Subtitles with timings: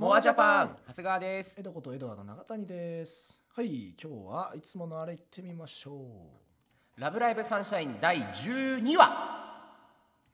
[0.00, 0.76] モアジャパン。
[0.88, 1.56] 長谷川です。
[1.58, 3.38] 江戸ことエドワード永谷です。
[3.54, 6.00] はい今日はいつものあれ行ってみましょ
[6.96, 9.76] ラブライブサンシャイン第12話。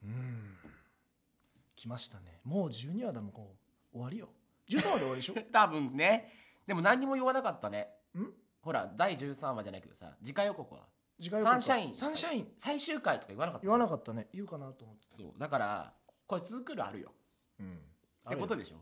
[0.05, 0.57] ううん。
[1.75, 2.39] 来ましたね。
[2.45, 3.57] もう12話だもんこ
[3.93, 3.97] う。
[3.97, 4.29] 終わりよ。
[4.69, 5.35] 13話で終わりでしょ？
[5.53, 6.31] 多分ね。
[6.65, 7.89] でも何にも言わなかったね。
[8.17, 8.23] ん？
[8.63, 10.87] ほら第13話じゃないけどさ次回予告は。
[11.21, 11.95] 次回予告サンシャイン。
[11.97, 12.53] サンシャイン。
[12.57, 13.63] 最終回とか言わなかった。
[13.67, 14.29] 言わなかったね。
[14.33, 15.33] 言うかなと思ってそう。
[15.37, 15.93] だから
[16.29, 17.13] これ続くのあるよ。
[17.59, 17.81] うん。
[18.29, 18.77] ってことでしょ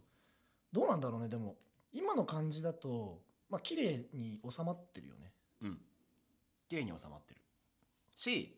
[0.74, 1.28] どうなんだろうね。
[1.28, 1.54] でも
[1.92, 5.30] 今の感じだとまあ綺麗に収まってるよね。
[5.62, 5.78] うん。
[6.68, 7.40] 綺麗に収まってる。
[8.16, 8.56] し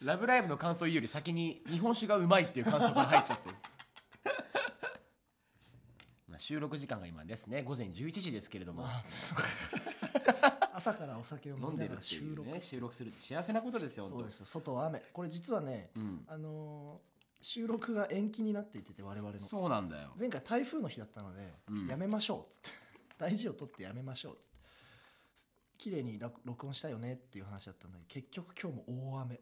[0.00, 3.56] ラブライブの感想より先に日本酒がうまいっていう感想が入っちゃってる。
[6.30, 7.64] まあ収録時間が今ですね。
[7.64, 8.86] 午前11時ですけれども。
[8.86, 9.38] あそう
[10.80, 12.50] 朝からお酒を飲んでるっていう収録。
[12.50, 14.04] ね収録するって幸せなことですよ。
[14.04, 14.46] そうですよ。
[14.46, 15.02] 外は雨。
[15.12, 15.90] これ実はね
[16.26, 17.10] あのー
[17.42, 19.38] 収録が延期になっていてて我々の。
[19.38, 20.10] そうなんだよ。
[20.18, 21.40] 前回台風の日だったので、
[21.70, 21.86] うん。
[21.86, 22.70] やめましょうっつって。
[23.16, 24.58] 大事を取ってやめましょうっつって。
[25.78, 29.40] 綺麗に録録音したよねっていう話だったんだけど結局今日も大雨。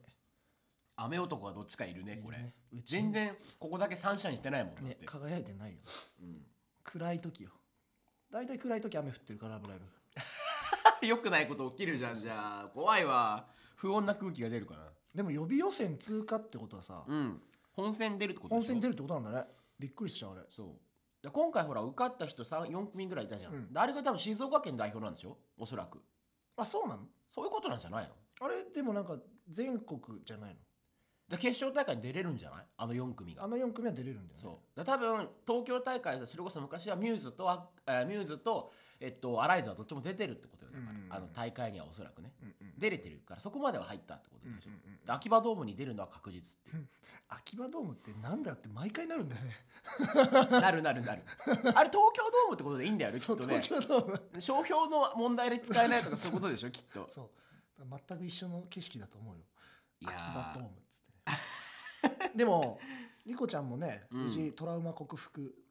[0.94, 2.52] 雨男がどっちかいるねこれ。
[2.84, 5.80] 全然ここだけサンシャインしてないもんねて、輝いてないよ。
[6.20, 6.46] うん。
[6.84, 7.50] 暗い時よ。
[8.30, 9.86] 大体暗い時雨降ってるからラブライブ
[11.06, 12.16] 良くないこと起きるじゃん。
[12.16, 13.46] じゃあ怖いわ。
[13.76, 14.80] 不穏な空気が出るかな。
[15.14, 17.40] でも予備予選通過ってことはさ、うん。
[17.72, 18.66] 本戦出るってことでしょ？
[18.66, 19.46] 本戦に出るってことなんだね。
[19.78, 20.42] びっくりしちゃうあれ。
[20.50, 20.66] そう。
[21.22, 23.72] で今回ほら受かった人3 4組ぐらいいたじゃん、うん。
[23.72, 25.36] であれが多分静岡県代表なんでしょ？
[25.58, 26.00] おそらく。
[26.56, 27.02] あそうなの？
[27.28, 28.10] そういうことなんじゃないの？
[28.40, 28.64] あれ？
[28.74, 29.16] でもなんか
[29.48, 30.56] 全国じゃないの？
[31.28, 32.66] で決勝大会に出れるんじゃない？
[32.76, 33.44] あの4組が。
[33.44, 34.40] あの4組は出れるんだよね。
[34.40, 34.78] そう。
[34.78, 41.12] で多分東京大会でそれこそ昔はミューズとあえーミューズとえっとアライズはどっちも出てるってことよだから、うんうんうん。
[41.12, 42.32] あの大会にはおそらくね。
[42.42, 44.74] うんうん出れてるからそこまでは入ったってことでしょ、うん。
[44.74, 46.86] うん秋葉ドームに出るのは確実っていう。
[47.28, 49.54] 秋葉ドームってなんだって毎回なるんだよね。
[50.60, 51.22] なるなるなる。
[51.24, 53.60] あれ東京ドームってことでいいんだよねきっとね。
[53.60, 54.40] 東京ドーム。
[54.40, 57.08] 商標の問題で使えないとかそういうことでしょ きっと。
[57.10, 57.30] そう。
[58.06, 59.44] 全く一緒の景色だと思うよ。
[60.04, 60.16] 秋ー。
[60.16, 62.32] 葉ドームっつってね。
[62.36, 62.78] でも
[63.26, 64.22] リコちゃんもねうん。
[64.24, 65.64] 無事トラウマ克服。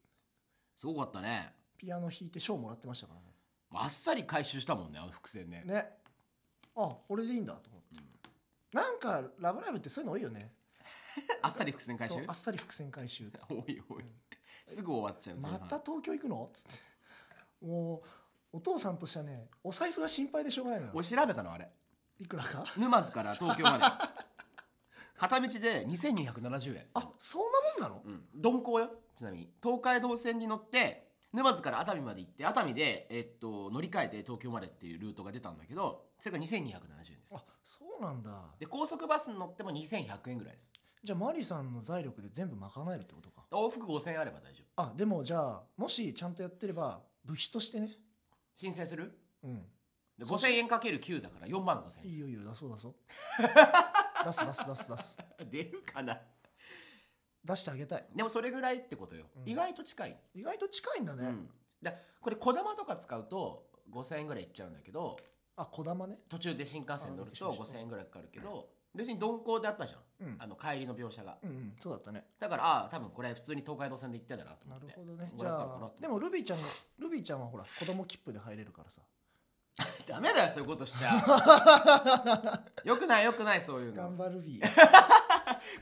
[0.75, 3.27] すごかったねピアノ弾いて賞もらってましたからね。
[3.73, 5.63] あっさり回収したもんねあの伏線ね。
[5.65, 5.89] ね。
[6.75, 7.95] あ俺でいいんだと思って、
[8.73, 10.53] なんか「ラブライブ!」ってそういうの多いよね。
[11.41, 12.15] あっさり伏線回収？
[12.15, 14.05] そうあっさり伏線回収 おいおい。
[14.65, 16.45] すぐ終わっちゃうまた東京行くの？
[16.45, 16.79] っつって。
[17.65, 18.03] も
[18.53, 20.91] うお父さんとしてはねお財布が心配でしょうがないのよ。
[20.95, 21.69] 俺調べたのあれ。
[22.19, 22.63] いくらか？
[22.77, 23.83] 沼津から東京まで。
[25.17, 26.87] 片道で2270円。
[26.93, 27.41] あそん
[27.79, 28.01] なもんなの？
[28.05, 28.29] うん。
[28.35, 29.51] 鈍行よちなみに。
[29.63, 37.35] 東海道線に乗って沼津から熱海まで行って熱海で、えっと、乗り換えて東京までっていうルートが出たんだけどそれが2270円です。
[37.35, 38.31] あそうなんだ。
[38.59, 40.71] で高速バスに乗っても2100円ぐらいです。
[41.03, 43.45] じゃあマリさんの財力で全部賄えるってことか。
[43.51, 44.81] 往復5000円あれば大丈夫。
[44.81, 47.89] あでもじゃあもしちゃんとやってれば部費としてね。
[48.55, 49.17] 申請する？
[49.43, 49.65] うん。
[50.17, 52.95] でそうし5000円かける9だから4万5000円いいよいいよ出そう出そう。
[54.25, 55.17] 出す出す出す出す。
[55.51, 56.19] 出るかな
[57.47, 58.05] 出してあげたい。
[58.15, 59.51] でもそれぐらいってことよ、うん。
[59.51, 61.49] 意外と近い、意外と近いんだね、うん、
[61.81, 65.17] でこれこだまとか使うと5000円ぐらいいっちゃうんだけど
[65.55, 66.19] あこだまね。
[66.29, 70.27] 途中で新幹線乗るとあびっくりした5000円ぐらいかかるけど別に鈍行であったじゃん。
[70.27, 70.35] うん。
[70.39, 71.37] あの帰りの描写が。
[71.43, 72.25] うんうんそうだったね。
[72.39, 74.87] だからああ多分これ普通に東海道線で行ってんだなと思なって。
[74.87, 75.29] るほどね。
[75.31, 76.67] もじゃあでもルビーちゃんが
[76.99, 79.01] ルビーちゃんはほら子供切符で入れるからさ。
[80.07, 82.63] ダメだよそういうことしちゃ。
[82.83, 84.03] よくないよくないそういうの。
[84.03, 85.16] 頑張ルビー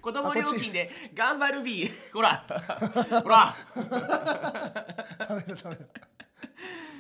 [0.02, 2.14] 子供料金で頑張るビー。
[2.14, 2.38] ほら。
[3.22, 3.56] ほら。
[5.28, 5.86] ダメだダメだ。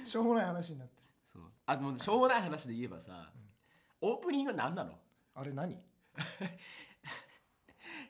[0.03, 1.07] しょうもない話になってる。
[1.31, 1.43] そう。
[1.65, 3.31] あでもしょうもない話で言えばさ、
[4.01, 4.97] オープニング何なの？
[5.33, 5.77] あれ何？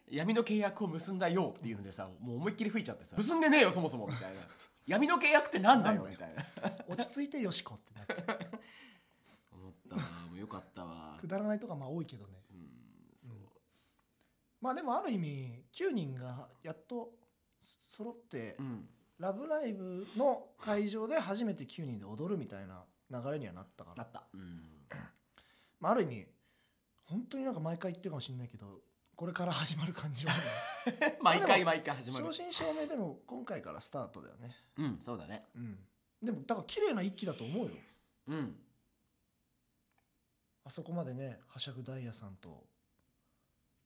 [0.09, 4.07] 闇の契約を結んだよっていうのでさもう思いっきり吹いちゃってさ結んでねえよそもそも。
[4.07, 4.39] みたいな。
[4.85, 6.05] 闇の契約ってなんだよ。
[6.07, 6.45] みたいな。
[6.87, 8.13] 落ち着いてよしこってなって
[9.51, 10.01] 思ったわ。
[10.29, 11.17] もうよかったわ。
[11.19, 12.33] くだらないとかまあ多いけどね
[14.65, 17.11] まあでもある意味9人がやっと
[17.61, 18.89] 揃ってうん
[19.19, 23.97] 「ラブライブ!」の会場で初めて9人で踊るみたいな流れにはなったから。
[23.97, 24.23] なった。
[24.33, 24.87] うん。
[25.79, 26.27] まあ、ある意味
[27.03, 28.81] 本当になんか毎回言ってるかもしれないけど
[29.15, 30.39] これから始まる感じはね。
[31.21, 32.25] 毎回毎回始まる。
[32.25, 34.55] 正真正銘でも今回からスタートだよね。
[34.77, 35.45] うんそうだね。
[35.53, 35.87] うん。
[36.23, 37.71] でもだから綺麗な一期だと思うよ。
[38.29, 38.59] うん。
[40.63, 42.67] あそこまでねはしゃぐダイヤさんと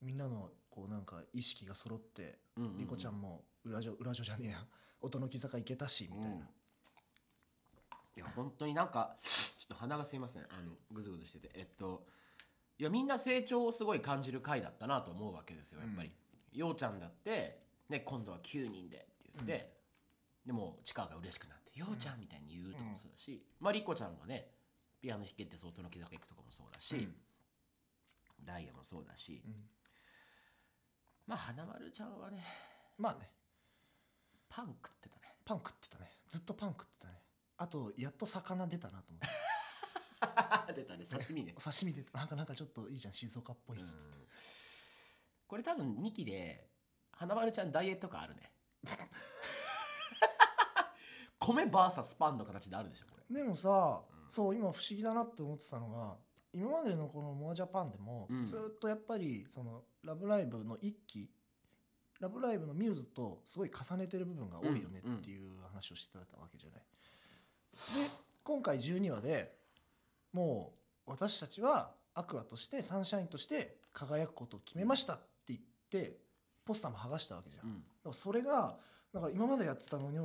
[0.01, 2.77] みんなのこうなんか意識が揃ってうんうんうん。
[2.79, 4.65] リコちゃんも裏女裏女じゃねえや。
[5.01, 6.41] 音の木坂行けたしみたいな、うん。
[6.41, 6.45] い
[8.17, 9.17] や本当になんか
[9.57, 10.43] ちょっと鼻がすいません。
[10.51, 11.51] あのぐずぐずしてて。
[11.53, 12.05] えっと
[12.77, 16.13] いやみんな成長をすごい感じる回だったなと思うわけですよやっぱり、
[16.53, 19.77] ようちゃんだって、ね、今度は9人でって言って、
[20.45, 24.55] でもチカが嬉しくなって「ようちゃん」みたいに言うとかもそうだし、まあリコちゃんがね
[25.01, 27.21] ピアノ弾けて相当の木坂行くとかもそうだし、うん。
[28.45, 29.69] ダイヤもそうだし、うん
[31.29, 32.43] まあ花丸ちゃんはね
[32.97, 33.29] まあね。
[34.49, 35.21] パン食ってたね。
[35.45, 36.09] パン食ってたね。
[36.27, 37.21] ずっとパン食ってたね。
[37.57, 40.73] あとやっと魚出たなと思って。
[40.73, 41.05] 出たね。
[41.05, 41.53] 刺身ね。
[41.55, 42.17] お刺身出た。
[42.17, 43.13] なんかなんかちょっといいじゃん。
[43.13, 43.91] 静岡っぽいしって。
[45.47, 46.67] これ多分2期で
[47.11, 48.51] 花丸ちゃんダイエット感あるね。
[51.39, 53.35] 米 VS パンの形であるでしょこれ。
[53.35, 54.31] でもさ、うん。
[54.31, 56.17] そう今不思議だなって思ってたのが
[56.53, 58.45] 今までのこのモアジャパンでも、うん。
[58.45, 61.29] ずっとやっぱりその「ラブライブ!」の一期
[62.19, 66.83] 「ラブライブ!」のミューズとすごい重ねてる部分が多いよねっていう話をしてたわけじゃない。
[67.95, 68.09] で
[68.43, 69.57] 今回12話で
[70.33, 70.73] も
[71.07, 75.59] う私たちはアクアとしてサンシャインとして輝くことを決めましたって言っ
[75.89, 76.19] て
[76.65, 77.65] ポスターも剥がしたわけじゃん。
[77.65, 78.77] うんだからそれが
[79.11, 80.17] だから今までやってたのに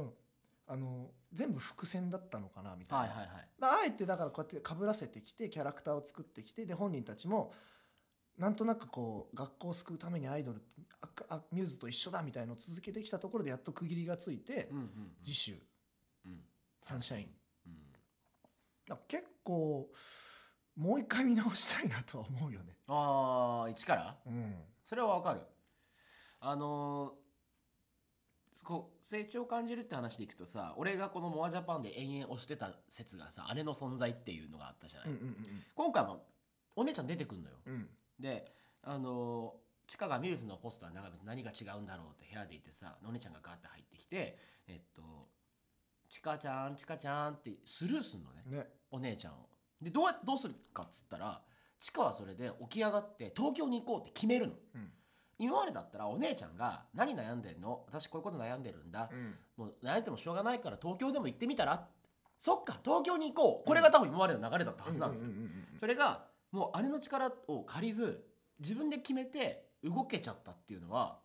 [0.66, 7.52] あの全部伏線だったのかなみたいな、はいはいはいあえてだからこうやってかぶらせてきてキャラクターを作ってきてで本人たちも
[8.38, 10.62] なんとなくこう学校を救うためにアイドル
[11.00, 14.88] ああミューズと一緒だみたいのを続けてきたところでやっと区切りがついて、うんうんうん。
[15.22, 15.56] 次週
[16.26, 16.40] うん。
[16.80, 17.28] サンシャイン。
[18.90, 18.98] うん。
[19.08, 19.88] 結構
[20.76, 22.76] もう一回見直したいなとは思うよね。
[22.88, 24.16] ああ一から？
[24.26, 24.54] うん。
[24.84, 25.40] それはわかる。
[26.40, 27.24] あのー
[28.64, 35.36] こう成長を感じるって話でいくとさ俺がこのモアジャパンで延々推してた説がさ姉の存在っていうのがあったじゃない、うんうん
[35.74, 36.24] 今回も
[36.74, 37.56] お姉ちゃん出てくんのよ。
[37.66, 38.52] うんうんで
[38.82, 45.28] あのーチカがミューズのポスター眺めて何が違うんだろうって部屋でいてさお姉ちゃんがガーって入ってきてえっと
[46.08, 48.66] 「チカちゃんチカちゃん」ってスルーすんのねね。
[48.90, 49.46] お姉ちゃんを。
[49.82, 51.42] でどうやどうするかっつったら
[51.80, 54.54] チカはそれで起き上がって東京に行こうって決めるの。
[54.74, 54.92] うん。
[55.38, 57.84] 今までだったらお姉ちゃんが「何悩んでんの？
[57.88, 61.86] 私こういうこと悩んでるんだうんもう悩んでもしょうがないから東京でも行ってみたら?」
[62.40, 63.66] そっか東京に行こう。
[63.66, 65.30] これが多分今までの流れだったはずなんですよ。
[65.76, 68.24] それがもう姉の力を借りず
[68.60, 71.18] 自分で決めて動けちゃったっていうのは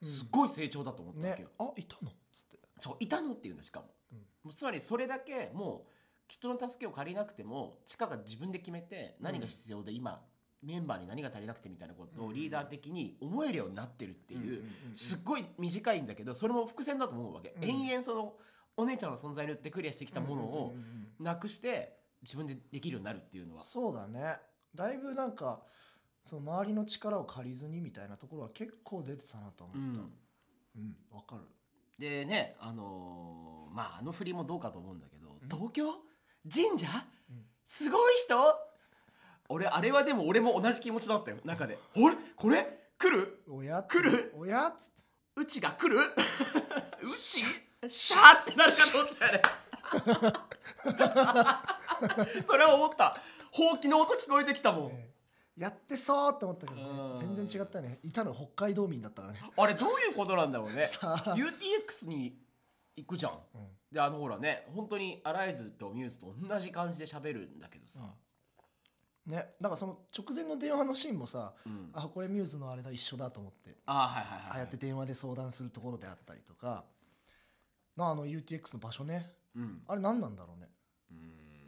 [0.00, 0.08] うん。
[0.08, 1.48] すっごい成長だと思ったわけね。
[1.48, 2.10] よ、あいたの？
[2.10, 2.58] っつって。
[2.78, 4.18] そういたのっていうんだしかも,、うん。
[4.18, 5.90] もうつまりそれだけもう
[6.28, 10.22] 人の助けを借りなくてもチカが自分で決めて何が必要で今、
[10.62, 14.62] メンバーに何が足りなくてみたいなことをリーダー的に思えるようになってるっていう、
[14.94, 17.64] すっごい短いんだけどそれも伏線だと思うわけ、うん。
[17.68, 18.34] 延々その
[18.76, 20.74] お姉ちゃんの存在によってクリアしてきたものを
[21.18, 23.64] なくして自分でできるようになるっていうのは。
[23.64, 24.38] そうだね
[24.74, 25.60] だいぶなんか
[26.24, 30.00] その周りの力を借りずにみたいなところは結構出てたなと思った。
[30.00, 30.12] うん。
[30.76, 31.42] うんわ、かる。
[31.98, 35.38] でねあのーまああの振りもどうかと思うんだけど、ん。
[35.48, 35.86] 東京？
[36.52, 36.86] 神社？
[37.30, 37.44] うん。
[37.66, 38.36] すごい人？
[39.48, 42.16] 俺あれはでも俺も同じ気持ちだったよ中で「あれ？
[42.36, 42.78] これ？
[42.98, 43.42] 来る？
[43.48, 43.82] おや？
[43.82, 44.32] 来る？
[44.36, 44.68] おや？
[44.68, 45.02] っつって
[45.36, 45.98] うちが来る？
[47.02, 47.44] うち？
[47.88, 49.42] シャーってなるかと思ったよね。
[52.46, 53.16] それは思った
[53.52, 55.10] ほうきの音聞こえてきたもん、ね
[55.60, 56.86] やってそうって思ったけどね。
[56.88, 57.18] うん。
[57.18, 57.98] 全然違ったね。
[58.02, 59.40] いたの北海道民だったからね。
[59.54, 60.80] あれどういうことなんだろうね。
[61.36, 62.34] UTX に
[62.96, 63.32] 行くじゃん。
[63.54, 63.68] うん。
[63.92, 68.00] であのほらね本当にアライズとミューズと同じ感じで喋るんだけどさ、
[69.26, 69.48] ね。
[69.60, 71.90] だからその直前の電話のシーンもさうん。
[71.92, 73.76] あこれミューズのあれだ一緒だと思って。
[73.84, 76.84] あはいはいはいああやって電話で相談するところであったりとか。
[77.96, 79.30] なあの UTX の場所ね。
[79.54, 79.82] うん。
[79.88, 80.62] あれ何なんだろうね。
[80.62, 80.79] うん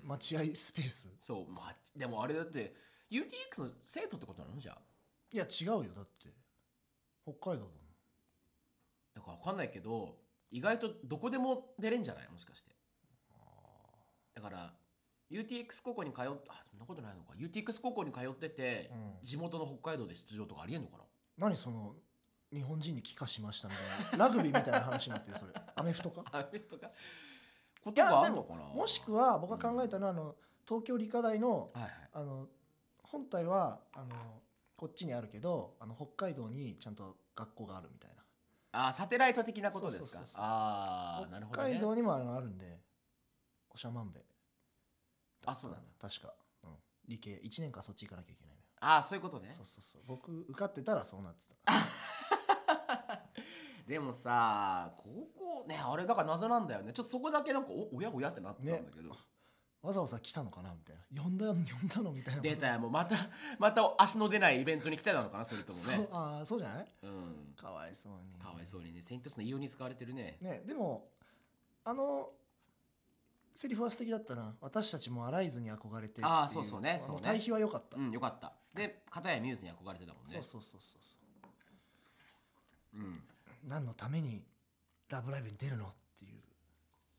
[0.02, 1.08] 待合スペース。
[1.18, 2.74] そうまあでもあれだって
[3.10, 4.58] UTX の生徒ってことなの？
[4.58, 4.78] じゃあ。
[5.30, 6.28] いや違うよだって。
[7.24, 7.70] 北海道だもん。
[9.14, 10.16] だから分かんないけど
[10.50, 12.28] 意外とどこでも出れんじゃない？
[12.30, 12.72] もしかして。
[14.34, 14.72] だから
[15.30, 17.34] UTX 高校に通っあそんなことないのか。
[17.38, 19.26] UTX 高校に通ってて、うん。
[19.26, 21.04] 地元の北海道で出場とかありえんのかな？
[21.48, 21.94] 何その
[22.52, 23.74] 日本人に帰化しましたみ
[24.10, 25.52] たいなラグビーみたいな話になってるそれ。
[25.74, 26.24] アメフトか？
[26.32, 26.90] あれとか？
[27.82, 28.62] ことがあるのかな？
[28.62, 30.34] もしくは僕が考えたのはあの
[30.66, 31.92] 東京理科大のはいはい。
[32.14, 32.46] あの
[33.02, 34.14] 本体はあの
[34.76, 38.22] こっちにあるけどあの北海道にちゃんと学校があるみたいな。
[38.88, 40.20] あサテライト的なことですか？
[40.34, 41.68] ああなるほどね。
[41.70, 42.78] 北海道にもあのあるんで
[43.70, 44.20] おしゃまんべ。
[45.44, 45.86] あそうなんだ。
[46.00, 46.32] 確か、
[46.64, 46.70] うん、
[47.08, 47.40] 理系。
[47.44, 49.52] 1年間そっち行かなきゃいけないああそういうことね。
[49.56, 50.02] そうそうそう。
[50.06, 51.72] 僕受かってたらそうなってた
[53.92, 55.28] でもさ高
[55.62, 56.94] 校ねあれだから謎なんだよね。
[56.94, 59.10] ちょっとそこだけなんかおおやおやってなってたんだけど、
[59.82, 61.22] わざわざ来たのかなみたいな。
[61.22, 62.40] 呼んだ呼んだのみたいな。
[62.40, 63.16] 出たよもうまた
[63.60, 66.88] また足の出ないイベントに来てたのかなそれともそうねああそうじゃない？
[67.02, 67.54] うん。
[67.54, 68.32] かわいそうに。
[68.42, 69.02] かわいそうにね。
[69.02, 70.38] セイントスの異様に使われてるね。
[70.40, 71.10] ねでも
[71.84, 72.30] あの
[73.54, 74.56] セリフは素敵だったな。
[74.62, 77.22] 私たちもアライズに憧れてあーそうそうねそうね。
[77.24, 78.54] 対比は良かった、うんよかった。
[78.72, 80.40] で片やミューズに憧れてたもんね。
[80.40, 81.12] そうそうそうそうそ
[82.94, 83.22] うん
[83.62, 84.44] 何のために
[85.08, 86.42] 「ラブライブ!」に出るのっていう。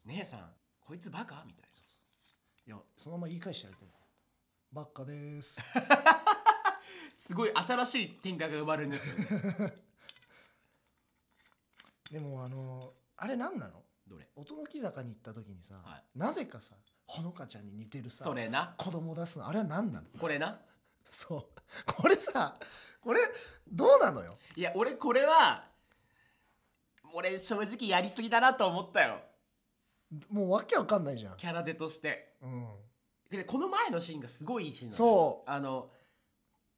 [0.05, 1.43] 姉さんこいつバカ？
[1.45, 1.69] みたい
[2.67, 3.89] いやそのまま言い返してやりたい
[4.71, 5.59] ばっかです。
[5.89, 5.95] な
[7.15, 9.25] すごい新しい展開が生まれるんですよね。
[12.11, 13.83] でもあのあれ何なの？
[14.07, 14.29] どれ？
[14.35, 16.03] 音の木坂に行った時にさ、はい。
[16.17, 18.75] なぜかさほのかちゃんに似てるさそれな。
[18.77, 20.07] 子供出すのあれは何なの？
[20.19, 20.59] これな。
[21.09, 21.45] そう。
[21.85, 22.57] これさ
[23.01, 23.21] これ
[23.67, 24.37] どうなのよ？
[24.55, 25.71] いや俺これは
[27.13, 29.21] 俺正直やりすぎだなと思ったよ。
[30.29, 32.35] もうわけわかんないじゃん、キャラデとして。
[32.41, 32.67] うん、
[33.29, 35.49] でこの前のシーンがすごいいいシーンなのそう。
[35.49, 35.89] あの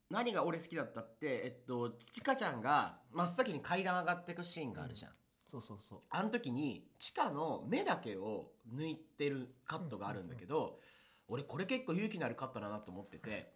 [0.08, 5.12] 何が俺好きだったってえっとちかちゃんが真っ先に階段上がっていくシーンがあるじゃん、
[5.50, 5.98] そうそうそう。
[6.10, 10.78] あの時に地下の目だけを抜いてるカットがあるんだけど、
[11.28, 13.52] 俺これ結構勇気のあるカットだなと思ってて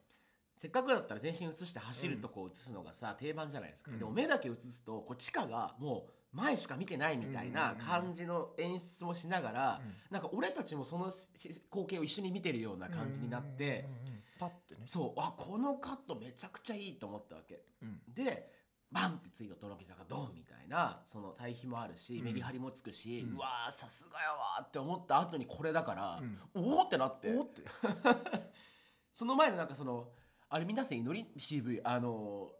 [0.57, 11.27] せっかくだったら全身映して走るとこ映すのがさ、定番じゃないですか、うんでも目だけ映すとこう地下がもう前しか見てないみたいな感じの演出もしながら、なんか俺たちもそのし
[11.71, 13.89] 光景を一緒に見てるような感じになって、
[14.39, 14.87] パッてね。
[14.87, 17.63] そうあこのカットめちゃくちゃいいと思ったわけ。
[17.83, 18.01] うん。
[18.15, 18.51] で
[18.91, 22.25] バンって次の殿木坂ドンみたいなその対比もあるし、うん。
[22.25, 26.21] メリハリもつくし、ううんわーさすがやわーって思った後にこれだから、
[26.55, 26.71] うん。
[26.73, 27.35] おおってなって。
[27.35, 27.63] おって。
[29.15, 30.09] その前のなんかその
[30.49, 32.51] あれ皆さん祈り CV あの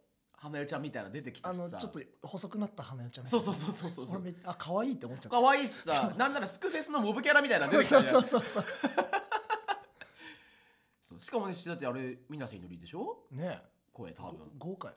[0.43, 4.21] 花代ちゃんみたいなの出てきたあしさのちょっと細くなった花代ちゃんそうそうそうそうそうそう。
[4.23, 5.39] 俺めあ可愛いって思っちゃった。
[5.39, 8.13] 可愛いしさなんならスクフェスのモブキャラみたいなの出てきたじゃん。
[8.13, 8.65] そうそうそう
[11.03, 11.21] そう。
[11.21, 13.19] しかもねだってあれ皆さん祈りでしょ？
[13.31, 13.61] ね
[13.93, 14.39] 声多分。
[14.59, 14.95] 豪華よ。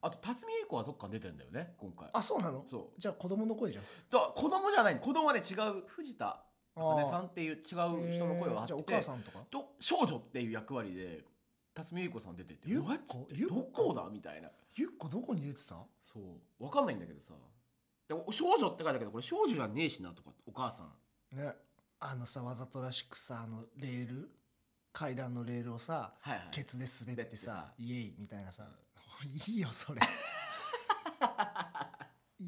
[0.00, 2.08] あと辰巳英子はどっかに出てんだよね今回。
[2.12, 2.64] あそうなの？
[2.66, 3.00] そう。
[3.00, 3.84] じゃあ子供の声じゃん。
[4.10, 6.44] だ子供じゃない子供はね違う藤田
[6.74, 9.38] 茜さんんっていう違う人の声を張じゃあおってて、母さんとか？
[9.50, 11.22] と少女っていう役割で
[11.74, 14.08] 辰巳ゆう子さん出ててゆっこゆっこどこだ？
[14.12, 14.50] みたいな。
[14.76, 15.76] ゆっこどこに出てた？
[16.04, 16.20] そ
[16.60, 16.64] う。
[16.64, 17.34] わかんないんだけどさ。
[18.08, 21.36] でも少女って書いてあるけどこれ少女じゃねえしなとかお母さん。
[21.36, 21.52] ね。
[22.00, 24.30] あのさわざとらしくさあのレール？
[24.92, 26.48] 階段のレールをさはいはい。
[26.50, 28.64] ケツで滑ってさイエイみたいなさ。
[29.46, 30.00] いいよそれ。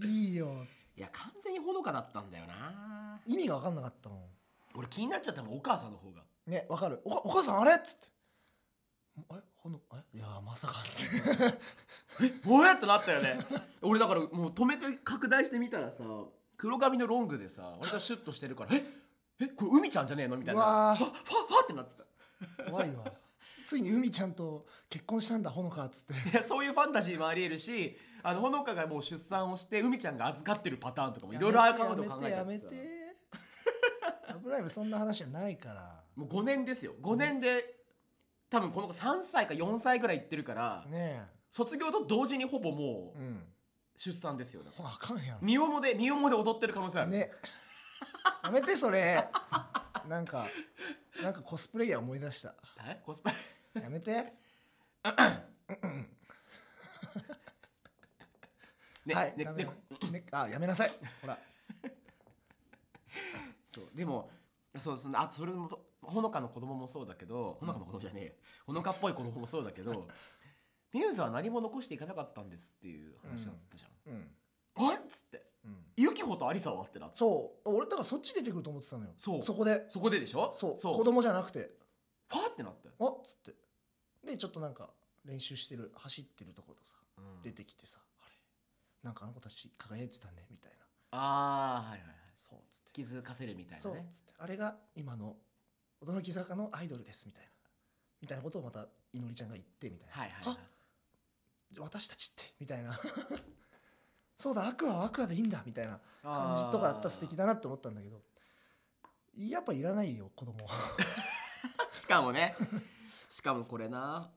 [0.07, 0.67] いいよ
[0.97, 3.21] いや完全にほのかだったんだよな。
[3.27, 4.29] 意味が分かんなかったもん。
[4.75, 6.25] 俺気になっちゃったもんお母さんの方が。
[6.47, 7.01] ねわかる。
[7.05, 7.75] おかお母さんあれ？
[7.77, 8.09] っつって
[9.29, 10.19] あれほのえ？
[10.19, 13.39] いやまさかっつ っておえってなったよね。
[13.83, 16.03] 俺だからもう止めて拡大してみたらさ
[16.57, 18.85] 黒髪のロングでさ割とシュッとしてるからえ？
[19.41, 19.47] え？
[19.49, 20.37] これ海ちゃんじゃねえの？
[20.37, 20.99] みたいうなわー。
[20.99, 22.71] ファファってなってた。
[22.71, 23.05] 怖いわ。
[23.67, 26.31] ついに海ちゃんと結婚したんだほのかっつって。
[26.31, 32.65] いやそういうファンタジーもありえるしあのほのかがもう出産をして海ちゃんが預かってるパターンとかもいろいろあるかことを考えちゃやってさ。
[32.67, 33.05] めてやめて。
[34.29, 36.03] ラブライブそんな話じゃないから。
[36.17, 36.93] もう5年ですよ。
[37.01, 37.74] 5年で
[38.55, 43.43] 多分この子3歳か4歳ぐらい行ってるからね卒業と同時にほぼもうえうん。
[43.97, 45.39] 出産ですよだからあかんやん。
[45.41, 47.33] 身重で身重で踊ってる可能性ある、ね。
[48.45, 49.27] やめてそれ。
[50.09, 50.47] なんか
[51.23, 52.55] なんかコスプレイヤー思い出した。
[52.87, 53.01] え？
[53.05, 53.31] コスプ
[53.75, 53.83] レ？
[53.83, 54.13] やめて。
[59.07, 59.65] ねはい、ねねダメ。
[59.65, 60.91] ねあやめなさい。
[61.21, 61.39] ほら。
[63.75, 64.31] そうでも
[64.77, 65.69] そうそのあとそれも
[66.11, 68.33] ほのかの子供もそうだけどほのかの子供じゃねえよ
[68.67, 70.09] ほのかっぽい子供もそうだけど
[70.93, 74.37] ミューズは何も残していかなかったんですっていう話だったじゃん、うん、
[74.77, 75.53] あっつって。
[75.65, 77.71] うん、ユキホとアリサはってなってそう。
[77.71, 79.15] 俺だからそっち出てくると思ってたのよ。
[79.17, 79.43] そう。
[79.43, 79.87] そこで。
[79.89, 80.55] そこででしょ？
[80.55, 80.79] そう。
[80.79, 80.97] そう。
[80.97, 81.75] 子供じゃなくて。
[82.29, 83.55] ファーってなったよ、あっつって。
[84.27, 84.91] でちょっとなんか
[85.25, 87.43] 練習してる走ってるとことさうん。
[87.43, 88.37] 出てきてさ、あれ？
[89.03, 90.85] なんかあの子たち輝いてたねみたいな。
[91.19, 92.17] ああはいはいはい。
[92.37, 92.91] そうっつって。
[92.93, 94.07] 気づかせるみたいそうなね。
[94.07, 94.35] っつって。
[94.37, 95.39] あれが今の
[96.05, 97.49] 驚き坂のアイドルですみたいな。
[98.21, 100.59] みたいなことをまたいのりちゃんが言ってみたいな、はいはいはい。
[100.59, 102.99] あ私たちってみたいな。
[104.37, 108.23] そうだアクアはアクアでいいんだみたいな感じとかだったら素敵だなって思ったんだけど。
[109.37, 110.59] やっぱいらないよ子供
[111.93, 112.57] しかもね。
[113.31, 114.31] しかもこれな。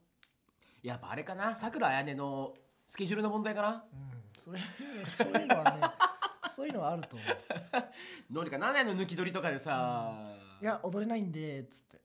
[0.81, 1.55] やっぱあれかな。
[1.55, 2.55] さくらあやねの
[2.87, 3.85] スケジュールの問題かな。
[3.93, 4.59] うんそれ
[5.09, 5.81] そういうのはね
[6.57, 7.27] そういうのはあると思う。
[8.33, 12.01] どうにかなんないの抜き取りとかでさ、いや踊れないんでっつって。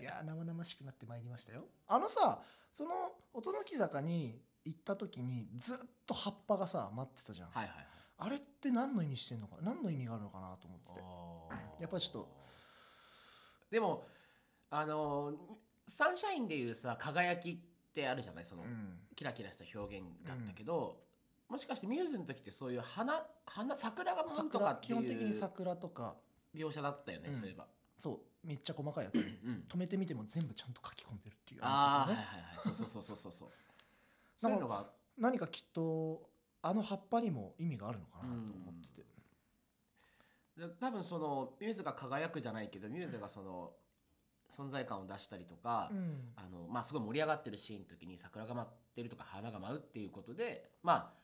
[0.00, 1.66] いや生々しくなってまいりましたよ。
[1.88, 2.40] あのさ
[2.72, 7.86] その音の木坂に行った時にずっと葉っぱがさ待ってたじゃん、はいはいはい。
[8.16, 10.98] あれって何の意味してんのか何の意味があるのかなと思ってて。
[11.82, 12.28] やっぱりちょっと。
[13.70, 14.08] でも
[14.70, 15.34] あの
[15.86, 17.56] サンシャインでいうさ輝きっ
[17.92, 18.44] てあるじゃない？
[18.46, 19.06] その、うん。
[19.14, 21.06] キラキラした表現だったけど、
[21.48, 26.16] もしかしてミューズの時ってそういう花花桜がなんとか桜ってい基本的にう桜とか。
[26.54, 27.34] 描写だったよね、うん。
[27.34, 27.66] そういえば、
[27.98, 28.46] そう。
[28.46, 32.58] めっちゃ細かいやつうん、止めてみても全部ちゃんと書き込んでるっていうああ、はいねはいはい。
[32.58, 33.48] そうそうそうそうそうそう。
[34.38, 34.90] そういうのが。
[35.18, 36.30] 何かきっと
[36.62, 39.04] あの葉っぱにも意味があるのかなと思ってて、
[40.56, 43.72] で多分そのミューズが輝くじゃないけどミューズがその
[44.48, 46.32] 存在感を出したりとか、うん。
[46.36, 51.17] あのまあ、すごい盛り上がってるシーンの時に桜が舞ってるとか花が舞うっていうことでまあ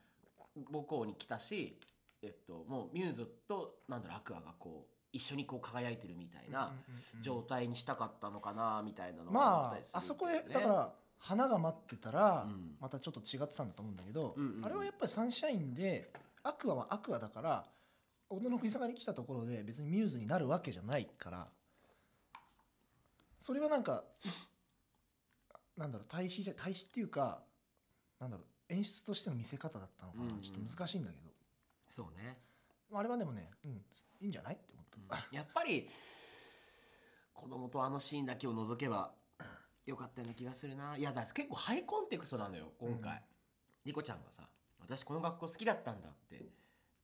[0.72, 1.78] 母校に来たし、
[2.22, 6.72] えっと、もうミューズとなんだろうアクアがこう一緒にこう輝いてるみたいな
[7.22, 12.76] 状態にしたかったのかなみたいなのが思っまたりするああそこでだから花が待ってたらうん。
[12.80, 14.64] またちょっと違ってたんだと思うんだけど、うんうんうん。
[14.64, 16.10] あれはやっぱりサンシャインで
[16.42, 17.64] アクアはアクアだから
[18.28, 21.48] 小野の国坂に来たところで別にミューズになるわけじゃないから
[23.40, 24.28] それはなんかい
[25.80, 27.42] なんだろう対比じゃ対比っていうか
[28.20, 31.30] なんだろう演出としての見せ方だったのかな、ちょっと難しいんだけど。
[31.88, 32.38] そうね、
[32.92, 34.54] あれはでもね、うん、いいんじゃない？
[34.54, 35.16] って思った。
[35.16, 35.36] うん。
[35.36, 35.88] やっぱり
[37.32, 39.12] 子供とあのシーンだけを除けば
[39.84, 40.96] よかったような気がするな。
[40.96, 43.18] いやだ結構ハイコンテクストなのよ今回、うん。
[43.84, 44.48] リコちゃんがさ
[44.80, 46.52] 「私この学校好きだったんだ」って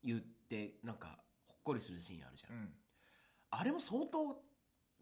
[0.02, 2.72] 言ってなんかほっこりするシーンあるじゃん、うん。
[3.50, 4.42] あれも相当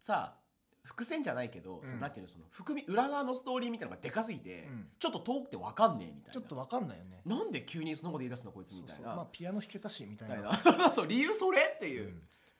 [0.01, 0.37] さ
[0.83, 1.85] 伏線じゃないけど、ん。
[1.85, 4.87] そのなんていうのその含み裏側のストーリーみたいなのがでかすぎて、うん。
[4.99, 6.33] ちょっと遠くて分かんねえみたいな。
[6.33, 7.21] ちょっとわかんないよね。
[7.25, 8.95] なんで急にそのこと言い出すのこいつみたいな。
[8.95, 10.35] そうそうまあピアノ弾けたしみたいな。
[10.35, 10.79] みたいな。
[10.85, 12.27] そうそう理由それっていう、うん。
[12.31, 12.53] つって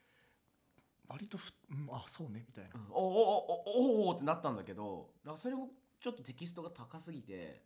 [1.08, 2.72] 割とふ、うん、あそうねみたいな。
[2.76, 2.92] うん。
[2.92, 7.64] おおおおおおってなったんだけどだからそれもちょっとテキストが高すぎて、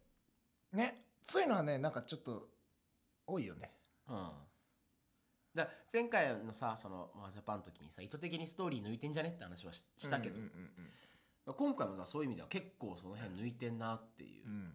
[0.72, 1.06] ね。
[1.28, 2.50] そういうのはねなんかちょっと
[3.26, 3.72] 多いよね。
[4.08, 4.32] うん、
[5.56, 10.52] だ前回のさそのマージャパンの時にさ意図的にストーリー抜いてんじゃねって話はししたけど、うんうん
[11.46, 14.74] 今回もさそういう意味では結構その辺抜いてんなっていう、うんうん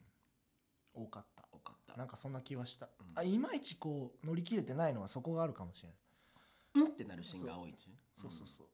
[0.94, 1.44] 多かった。
[1.52, 2.88] 多かったなんかそんな気はした。
[3.00, 5.98] うんあいまいちこう乗り切れてないのはそこがあるかもしれない。
[6.74, 8.66] うんってなるシーンが多いしねそうそうそう。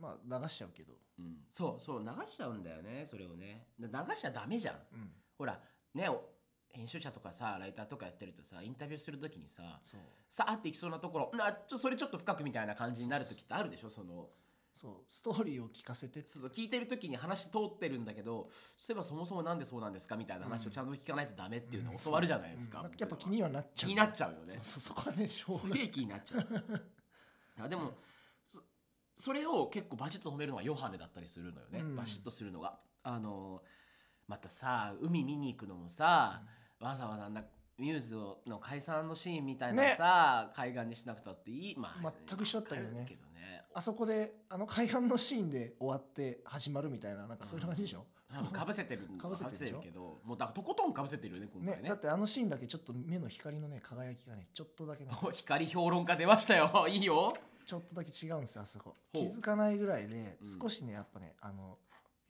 [0.00, 0.92] まあ流しちゃうけど。
[1.18, 5.10] うん、うんそうそう流しちゃうんだよねそれをねだ流しちゃダメじゃんうん。
[5.38, 5.58] ほら
[5.94, 6.22] ねお
[6.72, 9.80] 編集者とかさライターとかやってるとさインタビューする時にさ
[10.30, 14.28] さあっていきそうなところなちょそれちょっと深くみたいな感じになる時ってあるでしょその。
[14.74, 14.92] そう。
[15.06, 22.84] ストーリーを聞かせてそうそう聞いてる時に話通ってるんだけどそういえばそもそもなんでそうなんですかみたいな話をちゃんと聞かないとダメっていうのを教わるじゃないですか、うん。
[22.84, 23.88] なんかやっぱ気にはなっちゃう。
[23.88, 24.58] 気になっちゃうよね。
[24.62, 26.46] そうそこはねしょう気になっちゃう。
[27.60, 27.92] あでも
[28.48, 28.62] そ
[29.14, 31.96] それを結構バシッと止めるのがヨハネだったりするのよね、うん。
[31.96, 32.78] バシッとするのが。
[33.04, 33.62] あの
[34.28, 36.42] またさ海見に行くのもさ、
[36.82, 37.44] わざわざな
[37.78, 38.14] ミューズ
[38.46, 41.76] の解散のシーンみたいなさ、海岸にしなくたっていい。
[41.76, 43.62] まあ全く一緒だったけどねけどね。
[43.74, 48.04] あそこであの海岸のシーンで終わって始まるみたいななんかそういう感じでしょ？
[48.32, 51.82] 多分かぶせてるかぶ せてるけどもうだとことんかぶせてるよね今回ね。
[51.82, 55.10] ねだってあのシーンだけちょっと目の光のね輝きがねちょっとだけね。
[55.22, 56.70] お光評論家出ましたよ。
[56.88, 57.34] いいよ。
[57.64, 58.96] ちょっとだけ違うんですよあそこ。
[59.12, 60.46] 気づかないぐらいでうん。
[60.60, 61.78] 少しねやっぱねあの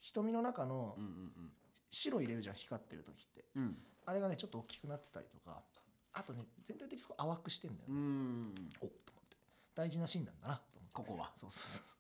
[0.01, 1.53] 瞳の中のうんうん
[1.91, 3.45] 白入れるじゃん光ってる時って。
[3.57, 5.61] うんうんあれがねちょっと大きくなってたりとか
[6.13, 8.53] あとね全体的にすごい淡くしてんだようね、ん。
[8.81, 9.37] おっと思って。
[9.75, 10.93] 大事なシーンなんだなと思って。
[10.93, 11.33] ここは。
[11.35, 11.97] そうそうそ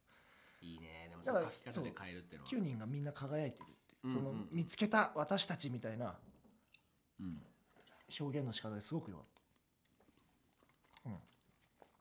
[0.60, 1.08] いいね。
[1.10, 2.50] でもその書き方で変えるっていううのは。
[2.50, 6.14] 9人がみんな輝いてるってその見つけた私たちみたいな
[7.20, 7.42] うん。
[8.20, 9.26] 表現の仕方ですごく良かっ
[11.04, 11.16] た、うん、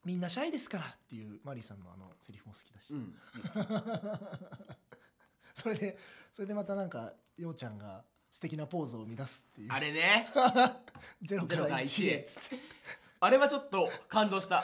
[0.04, 3.16] みんなシャイですからっていうマリーさんのあのセリフも好きだし、うん
[5.54, 5.98] それで
[6.32, 9.72] それでまたなんかようちゃんが素敵なポーズを生み出すっていう。
[9.72, 10.30] あれね。
[11.22, 12.26] ゼロからら一1へ。
[13.20, 14.64] あれはちょっと感動した。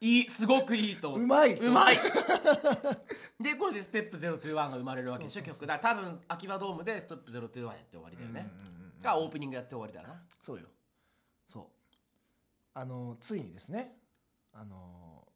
[0.00, 1.26] いいすごくいいと思う。
[1.26, 1.96] まいうまい。
[3.38, 9.00] でこれでステップ021が生まれるわけでしょ曲だ多分秋葉ドームでステップ021やって終わりだよね、うんうんうんうん。
[9.00, 10.22] がオープニングやって終わりだよな。
[10.40, 10.66] そうよ。
[11.46, 11.66] そう。
[12.72, 13.98] あのついにですね。
[14.52, 15.28] あの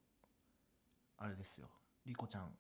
[1.19, 1.69] あれですよ。
[2.07, 2.57] リコちゃん。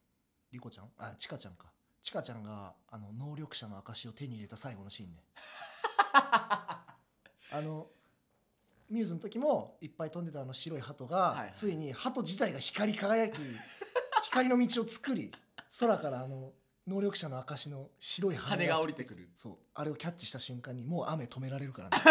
[0.53, 0.93] リコちゃん？
[0.99, 1.73] あチカちゃんか
[2.05, 5.23] チカちゃんがあの能力者の証を手に入れた最後のシーンね。
[7.51, 7.87] あの
[8.91, 11.51] ミューズの時もいっぱい飛んでたあの白い鳩が、はいはい。
[11.55, 13.41] ついに鳩自体が光り輝き
[14.25, 15.33] 光の道を作り
[15.81, 16.53] 空からあの
[16.87, 19.31] 能力者の証の白い羽が降りてくる。
[19.35, 19.57] そう。
[19.73, 21.97] あれをキャッチした瞬間にもう雨止められるからね。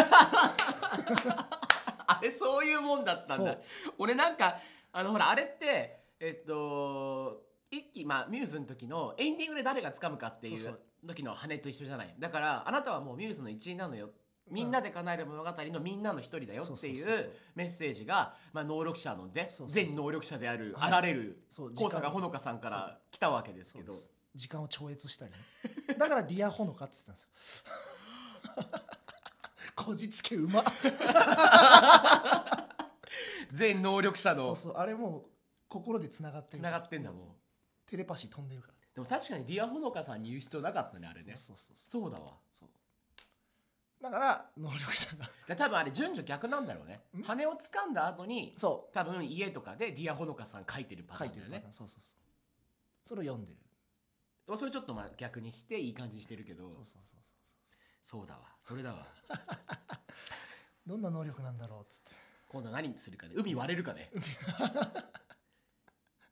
[2.08, 3.60] あれそういうもんだったんだ。
[4.00, 4.60] 俺なんか
[4.92, 12.16] あのほらあれってえっと一期まあミューズの時のエンディングで誰が掴むかっていそうう時の羽と一緒じゃない。
[12.20, 14.12] だからあなたはもうミューズの一員なのよ。
[14.50, 20.90] みんなで叶える物語のみんなの一人だよっていそうメッセージが、まあ、能力者のね全能力者であるはい。
[20.90, 23.96] あられるそう高坂ほのかさんから来たわけですけど。
[24.36, 25.38] 時間を超越したりね。
[25.98, 27.64] だからディアホノカって言ってたんです
[28.74, 28.80] よ。
[29.76, 30.64] こじつけうまっ
[33.52, 34.48] 全能力者の。
[34.48, 34.74] そうそう。
[34.78, 35.26] あれもう
[35.68, 36.60] 心でつながってる。
[36.60, 37.36] つながってんだもん
[37.94, 38.74] テレパシー飛んでるから。
[38.96, 41.36] でも確かにディアホノカさんに言う必要なかったねあれね。
[41.38, 42.12] そうそうそうそう。
[42.12, 42.34] だわ。
[42.52, 42.70] そう。
[44.02, 45.30] だから能力者が。
[45.46, 47.02] じゃあ多分あれ順序逆なんだろうね。
[47.16, 47.22] ん？
[47.22, 51.70] 羽を掴んだ後にそ多分家とかでディアホノカさん書いてるパう書いてるターンだよね。
[51.72, 53.08] そうそうそう。
[53.08, 54.58] それを読んでる。
[54.58, 56.64] それちょっとまあ逆にしていい感じにしてるけど。
[56.64, 57.22] そうそうそう
[58.02, 58.26] そう。
[58.26, 58.42] だわ。
[58.60, 59.06] それだわ。
[60.88, 62.12] どんな能力なんだろうっつって。
[62.48, 63.34] 今度は何するかね。
[63.36, 64.10] 海割れるかね。
[64.14, 64.20] で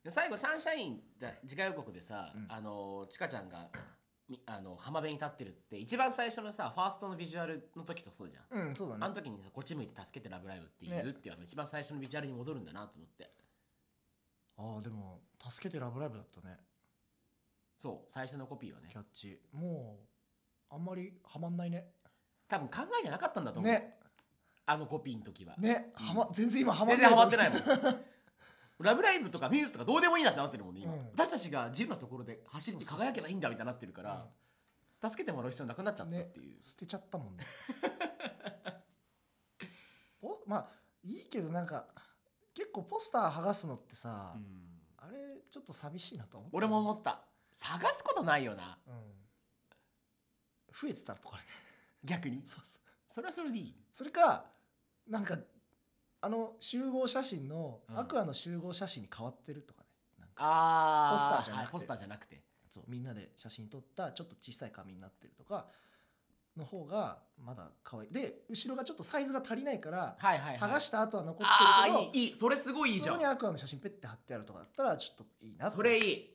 [0.10, 2.48] 最後サンシャインだ次回予告でさ、うん。
[2.50, 3.70] あのちかちゃんが
[4.28, 8.70] みあの浜辺に立ってるって一番最初のさファーストのビジュアルの時とそうじゃん。
[8.70, 9.06] うんそうだね。
[9.06, 13.30] あの時にさこっち向いて助けてラブライブって言うねっていうあの一番最初のビジュアルに戻るんだなと思って。
[14.58, 16.58] ああでも「助けてラブライブ!」だったね。
[17.78, 18.90] そう最初のコピーはね。
[18.92, 19.40] キャッチ。
[19.52, 20.00] も
[20.72, 21.94] うあんまりハマんないね。
[22.48, 23.98] 多分考えてなかったんだと思う、ね。
[24.66, 26.06] あのコピーの時は、ね、うん。
[26.08, 27.60] はま全然今ハマ全然ハマってないもん
[28.84, 31.10] ラブライブとかミューズとかどうでもいいなってなってるもんね今、うん。
[31.14, 34.28] 私たちが自由なところで走って輝けばいいんだみたいになってるから、
[35.04, 37.46] う助けてもらう必要なくなっちゃったっていう、ん捨てちゃったもんね。
[40.22, 40.70] おまあ
[41.04, 41.88] いいけどなんか
[42.54, 44.68] 結構ポスター剥がすのってさ、うん。
[44.98, 47.22] あれちょっと寂しいなと思って俺も思った。
[47.58, 48.78] 探すことないよな。
[48.88, 48.94] うん。
[50.80, 51.44] 増えてたらとかね。
[52.04, 52.42] 逆に？
[52.46, 52.82] そうそう。
[53.10, 53.76] それはそれでいい。
[53.92, 54.46] それか
[55.08, 55.38] なんか
[56.22, 58.00] あの集合写真の、うん。
[58.00, 59.88] アクアの集合写真に変わってるとかね。
[60.20, 61.72] なんかあポスターじゃなくて。
[61.72, 62.42] ポスターじゃなくて。
[62.74, 65.66] そうみんなで写真撮ったちょっと小さい紙になってるとか
[66.56, 68.10] の方がまだ可愛い。
[68.12, 72.34] で後ろがちょっとサイズが足りないからはいはい、はい、剥がした後は残ああってるけどいいいい。
[72.36, 73.16] それすごいいいじゃん。
[73.16, 76.30] そこにアクアの写真ペッて貼ってあるとかだったらちょっといいなそれいい。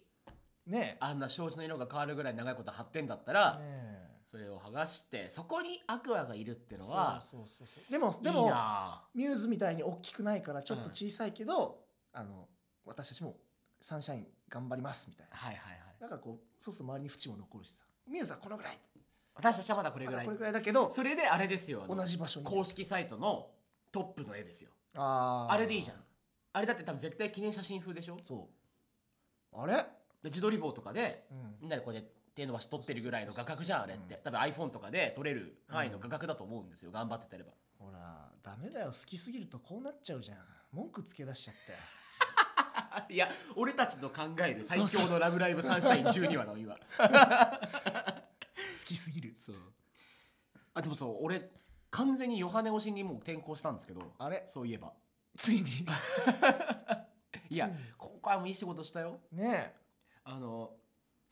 [0.66, 7.92] ねあんな障子の色が変わるぐらい長いこと貼ってんだったえら、ねそれを剥がしてそこにアクアがいるっていうえのはそうそうそう。
[7.92, 11.78] でもでいいもなミューズみたいに大きくないからちょっと小さいけど、
[12.12, 12.48] あの
[12.84, 13.36] 私たちも
[13.80, 15.36] サンシャイン頑張りますみたいな。
[15.36, 15.80] はいはいはい。
[16.00, 17.84] なんかこうそうすると周りに縁も残るしさ。
[18.08, 18.78] ミューズはこのぐらい。
[19.34, 20.24] 私たちはまだこれぐらい。
[20.24, 21.82] これぐらいだけどそれであれですよ。
[21.84, 22.46] あの同じ場所に。
[22.46, 23.50] 公式サイトの
[23.92, 24.70] トップの絵ですよ。
[24.96, 25.52] あー。
[25.52, 25.96] あれでいいじゃん。
[26.52, 28.18] あれだって多分絶対記念写真風でしょ。
[28.26, 28.48] そ
[29.54, 29.60] う。
[29.60, 29.84] あれ、で
[30.24, 31.56] 自撮り棒とかでうん。
[31.60, 37.52] みんなでこうやって手伸ばし撮ってるぐらいの画角じゃんあれって、うん多分 iPhone とかで撮れる範囲の画角だと思うんですよ、頑張ってたれば。
[37.78, 38.86] ほらダメだよ。
[38.86, 40.38] 好きすぎるとこうなっちゃうじゃん。
[40.72, 43.08] 文句つけ出しちゃって。
[43.12, 46.76] いや俺たちの考える最強の「ラブライブサンシャイン12話」の今。
[46.76, 46.80] 好
[48.84, 49.34] きすぎる。
[49.38, 49.56] そう。
[50.74, 51.50] あでもそう俺
[51.90, 54.12] 完全にヨハネ推しにもう転校したんですけど。
[54.18, 54.44] あれ？
[54.46, 54.92] そういえば。
[55.36, 55.70] ついに？
[57.50, 59.20] いや今回もいい仕事したよ。
[59.32, 59.74] ね
[60.24, 60.74] あの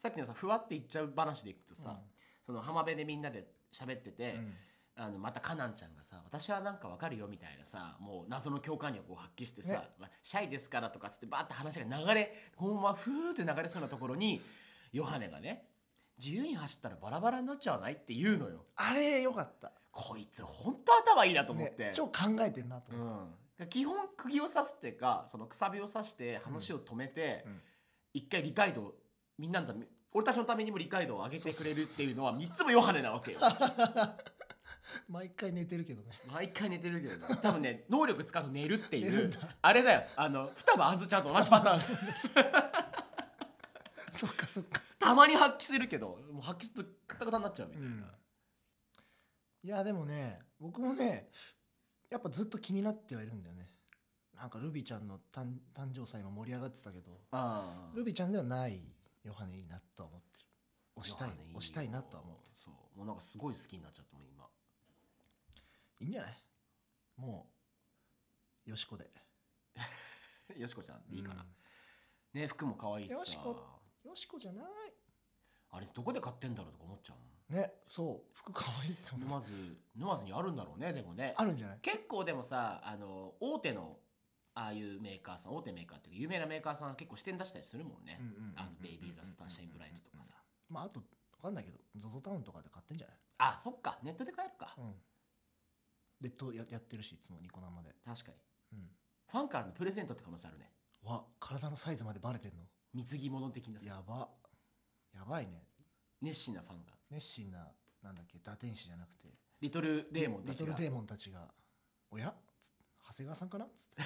[0.04, 1.98] さっきのさふわっていっちゃう話でいくとえさ、
[2.44, 4.54] その浜辺でみんなで喋ってて、うん。
[4.96, 9.90] あのまたカナンちゃんがさ「私はなんかわかるよ」みたいなさもう謎の共感力を発揮してさ「ね。
[9.98, 14.40] まあ、シャイですから」とかっつってバーって話が流れこのままふーって流れそうなところに
[14.92, 15.68] ヨハネがね
[16.18, 18.66] 「自由に走ったらバラバラになっちゃわない?」って言うのよ。
[18.76, 19.72] あれよかった。
[19.90, 27.52] こいつほんと頭いいなと思って、ね、超考えてんなとう思って、ん、基本釘を刺すっていうかそのくさびを刺して話を止めて、うん。
[27.52, 27.62] うん。
[28.12, 28.94] 一回理解度を
[29.38, 29.74] みんなの
[30.14, 33.40] 俺たちのためにも理解度を上げてくれるっていうのは3つもヨハネなわけよ。
[35.08, 36.12] 毎回寝てるけどね。
[36.30, 37.36] 毎回寝てるけどね。
[37.42, 40.04] 多分ね能力使うと寝るっていうあれだよ。
[40.14, 41.80] あの双葉あんずちゃんと同じパターン。
[44.12, 44.80] そっかそっか。
[45.00, 48.06] たまに発揮するけどもう発揮するとカタカタになっちゃうみたいな、うん。
[49.64, 51.28] いやでもね僕もね
[52.08, 53.72] やっぱずっと気になってはいるんだよね。
[54.36, 57.20] なんかルビーちゃんの誕誕生祭も盛り上がってたけど。
[57.94, 58.80] ルビーちゃんではない
[59.24, 60.44] ヨハネいいなとは思ってる。
[60.96, 62.98] 押したい押したいなとは思ってそう。
[62.98, 64.44] もうなんかすごい好きになっちゃったもん今。
[66.00, 66.34] いいんじゃない？
[67.16, 67.46] も
[68.66, 69.10] うよしこで。
[70.56, 71.02] よしこちゃん。
[71.10, 72.40] いいかな、うん。
[72.40, 73.14] ね服も可愛いしさ。
[73.18, 73.56] よしこ。
[74.04, 74.64] よしこじゃない。
[75.70, 77.60] あれどこで買ってんだろうとか思っちゃうもん。
[77.60, 78.34] ねそう。
[78.36, 79.28] 服かわいいって思う。
[79.28, 81.34] 沼津沼津にあるんだろうねでもね。
[81.36, 81.80] あるんじゃない？
[81.80, 83.98] 結構でもさあの大手の
[84.54, 88.18] ああいうメーカーさん大手メーカーっていうか有名なメーカーさんは結構支店出したりするもんね
[88.80, 90.34] ベイビーザスターシャインブラインドとかさ
[90.68, 91.06] まああとわ
[91.42, 94.94] かんないけど ZOZO タウンとかで買ってんじゃないあそっかネットで買えるかうん
[96.20, 98.38] ネットややってるしいつもニコ生で確かに
[98.72, 98.88] うん
[99.30, 100.70] ファンからのプレゼントって可能性あるね
[101.02, 102.62] わ体のサイズまでバレてんの
[102.94, 104.28] 貢ぎ物的なやば
[105.14, 105.66] やばいね
[106.22, 107.68] 熱心なファンが熱心な
[108.02, 109.28] なんだっけ打天使じゃなくて
[109.60, 111.52] リトルデーモンたちがリトルデーモンたちが
[112.10, 112.34] 「おや?」
[113.14, 114.02] 長谷川さんかな?」つって。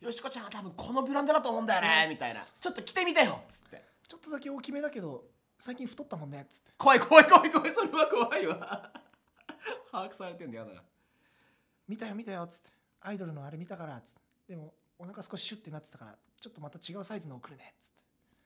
[0.04, 2.44] よしこちゃんは多分このブランドだと思うんだよねみたいな。
[2.44, 6.72] ちょっと着てみてよっつって「ちょっとだけ大きめだけど最近太ったもんね」つって。
[6.76, 8.92] 怖い怖い怖い怖いそれは怖いわ
[9.90, 10.84] 把握されてんだよやだ
[11.88, 14.20] 「見たよ見たよ」つって「アイドルのあれ見たから」つって。
[14.48, 18.02] でもお腹少しシュッてなってたからちょっとまた違うサイズの送るねつって。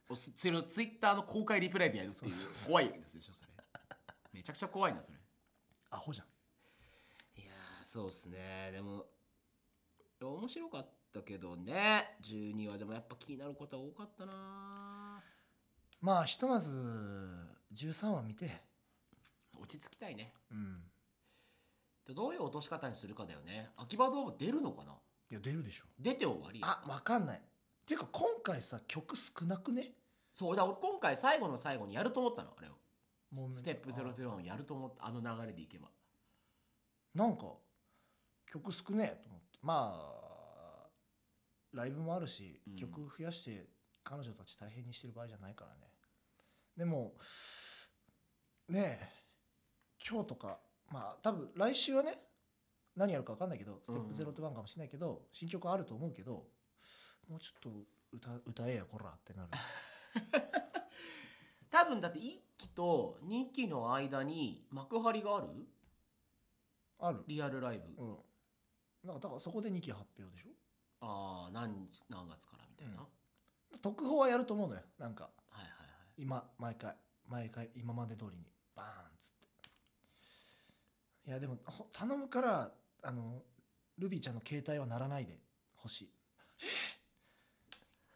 [0.08, 2.32] おそそれをツイッターの公開リプライでやるっていう。
[2.66, 3.48] 怖いやつでしょそれ。
[4.32, 5.18] めちゃくちゃ怖いなそれ。
[5.90, 7.40] アホじゃん。
[7.40, 8.70] いやーそうっすね。
[8.72, 9.06] でも
[10.24, 12.16] 面白かったけどね。
[12.22, 15.22] 12話でもやっぱ気になることは多かったな。
[16.00, 16.70] まあひとまず
[17.74, 18.62] 13話見て。
[19.58, 20.34] 落ち着きたいね。
[20.50, 20.82] うん。
[22.06, 23.70] でどういう落とし方にするかだよね。
[23.76, 24.92] 秋葉ドーム出るのかな？
[25.30, 25.84] いや出るでしょ。
[25.98, 27.38] 出て終わりあわかんない。
[27.38, 27.40] っ
[27.86, 29.92] ていうか今回さ曲少なくね？
[30.34, 32.72] そうだ俺今回最後の最後にやると思ったのあれを。
[33.32, 35.88] もうステップ02をやると思ったあの流れでいけば。
[37.14, 37.46] なんか
[38.52, 40.88] 曲少ねえと思ってまあ
[41.72, 42.76] ライブもあるし、うん。
[42.76, 43.66] 曲増やして
[44.04, 45.90] 彼女たち大変にしてる場合じゃないからね。
[46.76, 47.14] でも
[48.68, 49.08] ねえ
[50.08, 50.60] 今日とか
[50.92, 52.16] まあ多分来週はね
[52.94, 56.46] 何やるか分かんないけどステップゼロとワンかもしれないけど、新曲あると思うけど
[57.28, 57.70] もうちょっと
[58.12, 59.48] 歌歌えやこらってなる。
[61.70, 65.48] 多分だって1期と2期の間に幕張がある？
[67.00, 67.24] ある。
[67.26, 68.16] リアルライブ、うん
[69.06, 70.48] だからだからそこで2期発表でしょ？
[71.00, 73.02] ああ何日何月からみたいな、
[73.72, 73.78] うん。
[73.80, 74.80] 特報はやると思うのよ。
[74.98, 75.30] なんか。
[75.50, 75.74] はいはいは
[76.18, 76.22] い。
[76.22, 76.96] 今毎回
[77.28, 78.44] 毎回今まで通りに。
[78.74, 79.30] バーンっつっ
[81.24, 81.30] て。
[81.30, 82.70] いやでもほ頼むから
[83.02, 83.42] あの
[83.98, 85.38] ルビーちゃんの携帯は鳴らないで
[85.76, 86.10] ほしい。
[86.60, 86.64] え？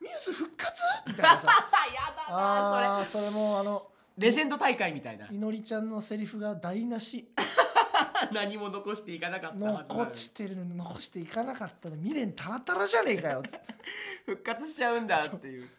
[0.00, 0.82] ミューズ復活？
[1.06, 1.46] みたいなさ。
[1.94, 5.28] やだなあーそれもあのそれレジェンド大会みたいな。
[5.28, 7.32] いのりちゃんのセリフが台無し
[8.32, 13.74] 何も残していかなかった残してるのに残していかなかったの未練タラタラじゃねえかよっつって。
[14.26, 15.70] 復活しちゃうんだっていう。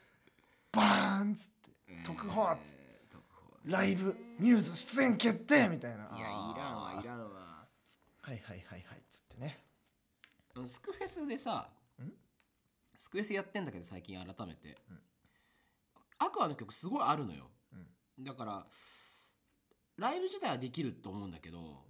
[0.72, 2.04] バーンっつって。
[2.04, 2.82] 特報っつって。
[3.66, 6.10] ライブミューズ出演決定みたいな。
[6.18, 7.68] いやいらんわいらんわ。
[8.22, 9.64] はいはいはいはいっつってね。
[10.56, 12.12] うんスクフェスでさん？
[12.96, 15.02] スクフェスやってんだけど最近改めて、うん。
[16.18, 17.52] アクアの曲すごいあるのよ。
[17.74, 18.24] うん。
[18.24, 18.68] だから
[19.98, 21.86] ライブ自体はできると思うんだけど、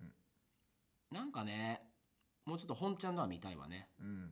[1.12, 1.82] なんかね
[2.46, 3.90] もうちょっと本ちゃんのは見たいわね。
[4.00, 4.32] うん、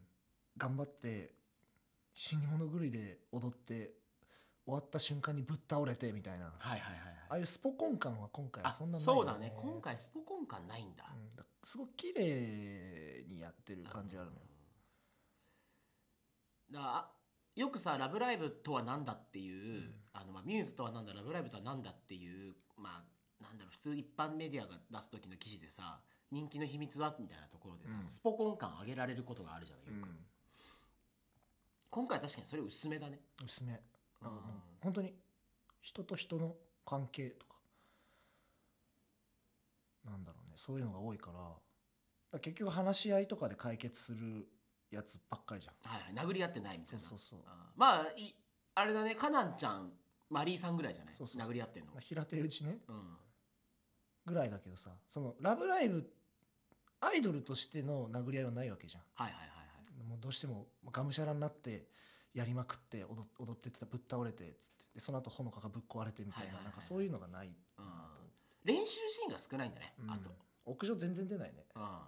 [0.58, 1.36] 頑張って
[2.14, 3.94] 死に物狂いで踊って
[4.66, 6.48] 終わった瞬間にぶっ倒れてみたいな。
[6.48, 7.00] あはいはいはい。
[7.32, 9.54] あいうスポコン感は今回はあそんなないそうだね。
[9.56, 11.36] 今回スポコン感ないんだ、うん。
[11.36, 14.42] だすごく綺麗にやってる感じあるのよ。
[16.72, 17.12] だからあ
[17.56, 27.16] よくさ「ラブライブ!」とは何だっていう、うんあのまあ、ミューズとは何だラブライブとは何だっていうまあなんだろう普通一般メディアが出す時の記事でさ人気の秘密は？
[27.20, 28.10] みたいなところでさ、うん。
[28.10, 29.98] スポコン感上げられることがあるじゃない？
[29.98, 30.18] よく、うん
[31.92, 33.20] 今回は確かにそれ薄めだね。
[33.44, 33.74] 薄め。
[33.74, 33.78] う
[34.26, 34.32] うん。
[34.80, 35.16] 本当に
[35.82, 37.56] 人と人の関係とか。
[40.06, 40.54] なんだろうね。
[40.56, 41.32] そういうのが多いか
[42.32, 42.40] ら。
[42.40, 44.48] 結局話し合いとかで解決する
[44.92, 45.74] やつばっかりじゃん。
[45.92, 46.28] はいはい。
[46.28, 47.00] 殴り合ってないみたいな。
[47.00, 47.40] そうそうそう。
[47.76, 48.36] まあい
[48.76, 49.16] あれだね。
[49.16, 49.92] カナンちゃん
[50.30, 51.16] マリーさんぐらいじゃない？
[51.16, 51.50] そうそうそう。
[51.50, 51.92] 殴り合ってんの。
[51.94, 52.78] まあ平手打ちね。
[52.88, 53.18] うん。
[54.28, 54.92] ぐらいだけどさ。
[55.08, 56.08] その「ラブライブ!」
[57.02, 59.04] アイドルとしての殴り合いはないわけじゃん。
[59.16, 59.64] はいはいはいは
[60.06, 60.10] い。
[60.10, 61.88] もうどうしてもがむしゃらになって
[62.34, 64.84] やりまくって踊踊ってたぶっ倒れてっつって。
[64.96, 66.64] でその後ほのかがぶっ壊れてみたいな,、はいはいはい。
[66.66, 68.30] なんかそういうのがないうんなと思っ
[68.64, 68.74] て。
[68.74, 70.12] 練習シーンが少ないんだね、うん。
[70.12, 70.30] あと。
[70.66, 71.66] 屋上全然出ないね。
[71.76, 72.00] うん。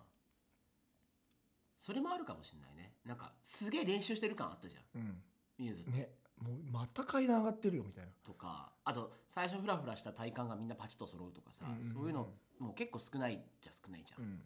[1.77, 2.93] それもあるかもしれないね。
[3.06, 5.01] なんかすげえ練習してる感あったじゃん。
[5.01, 5.23] うん。
[5.58, 6.10] ミューズね。
[6.38, 8.12] もうまた階段上がってるよみたいな。
[8.23, 11.84] とかあと最初フラフラした体幹がみんなパチッと揃うとかさ、うんうんうん。
[11.86, 14.41] そういうのもう結構少ないじゃ少ないじゃん、うん、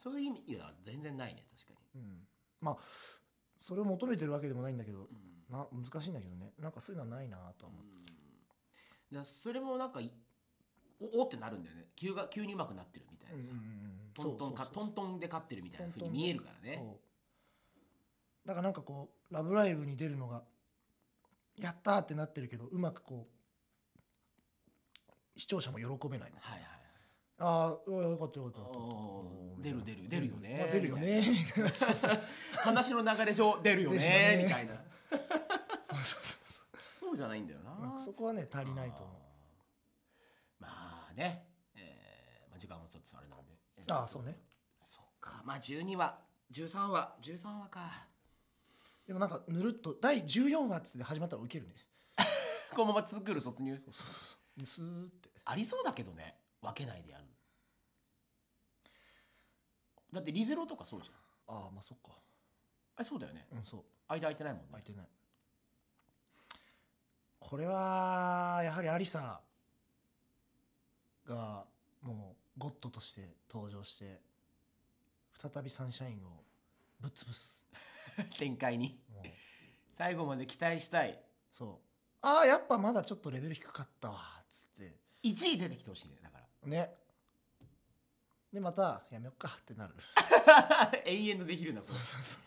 [0.00, 2.26] そういう意味では全然ないね確かうん、
[2.62, 2.78] まあ
[3.60, 5.06] それを求めてるわけでもないんだけどに、
[5.50, 5.54] うん。
[5.54, 6.54] な難しいんだけどね。
[6.58, 8.12] なんかそういうのはないなとは思って、
[9.12, 9.18] うん。
[9.18, 10.10] だそれもなんかい
[11.00, 11.88] おおってなるんだよね。
[11.96, 13.52] 急が急に上手くなってるみたいなさ、
[14.14, 16.82] トントンかトントンで勝ってるみたいなふうに見えるからね。
[18.46, 20.42] だからなんかこう「ラブライブ!」に出るのが
[21.56, 23.28] やったーってなってるけどうまくこ
[25.36, 26.79] う視聴者も喜べないはいはい
[27.42, 30.56] ああよかったよかった出る出る出るよね。
[30.60, 31.22] まあ、出るよね。
[32.58, 34.42] 話の流れ上出るよねね。
[34.44, 34.74] みたいな。
[34.74, 34.84] そう
[35.96, 36.66] そうそうそう。
[37.00, 37.98] そうじゃないんだよな。
[37.98, 39.16] そこはね足りないと思う。
[40.60, 43.92] まあね、えーまあ、時間もちょっとあれなんで。
[43.92, 44.36] ああそうね。
[44.78, 45.42] そっか。
[45.44, 46.18] まあ12話。
[46.52, 47.16] 13話。
[47.22, 48.06] 13話か。
[49.06, 51.74] でもなんかぬるっと第14話っつって始まったらウケるね。
[52.76, 53.76] このまま続くる突入？
[53.86, 54.16] そうそうそう。
[54.58, 55.30] そうスーって。
[55.44, 57.24] ありそうだけどね分けないでやる。
[60.12, 61.56] だってリゼロとかそうじゃん。
[61.56, 62.12] ああまあそっか。
[62.96, 63.46] あれそうだよね。
[63.52, 63.80] うんそう。
[64.08, 64.68] 間空いてないもんね。
[64.72, 65.06] 空いてない。
[67.38, 69.40] これはやはりアリサ
[71.26, 71.64] が
[72.02, 74.20] もうゴッドとして登場して
[75.40, 76.44] 再びサンシャインを
[77.00, 77.64] ぶっ潰す。
[78.38, 79.00] 展開に。
[79.12, 79.24] もう。
[79.90, 81.22] 最後まで期待したい。
[81.52, 81.90] そう。
[82.22, 84.98] ああやっぱまだちょっとレベル低かったわっつって。
[85.22, 86.18] 1位出てきてほしいね。
[86.22, 86.29] だ
[86.64, 86.94] ね。
[88.52, 89.94] でまたやめよっかってなる。
[91.04, 91.94] 永遠とできるんだこれ。
[91.94, 92.40] そうそう